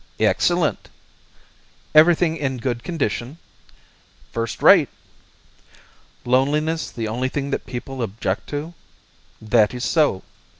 "Excellent." 0.19 0.89
"Everything 1.93 2.35
in 2.35 2.57
good 2.57 2.83
condition?" 2.83 3.37
"First 4.31 4.63
rate." 4.63 4.89
"Loneliness 6.25 6.89
the 6.89 7.07
only 7.07 7.29
thing 7.29 7.51
people 7.67 8.01
object 8.01 8.49
to?" 8.49 8.73
"That 9.39 9.75
is 9.75 9.85
so." 9.85 10.23